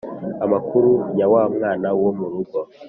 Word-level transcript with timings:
amakuru 0.45 0.91
ya 1.19 1.27
wa 1.33 1.43
mwana 1.55 1.87
wo 2.01 2.09
murugo 2.17 2.59